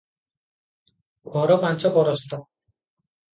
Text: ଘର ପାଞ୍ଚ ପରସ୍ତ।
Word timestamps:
ଘର 1.35 1.59
ପାଞ୍ଚ 1.65 1.93
ପରସ୍ତ। 1.99 2.41